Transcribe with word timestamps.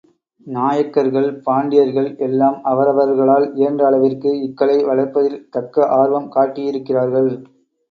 நாயக்கர்கள், 0.47 1.27
பாண்டியர்கள் 1.43 2.07
எல்லாம் 2.27 2.57
அவரவர்களால் 2.63 3.47
இயன்ற 3.53 3.85
அளவிற்கு 3.85 4.31
இக்கலை 4.47 4.79
வளர்ப்பதில் 4.83 5.39
தக்க 5.51 5.87
ஆர்வம் 5.99 6.29
காட்டியிருக்கிறார்கள். 6.35 7.31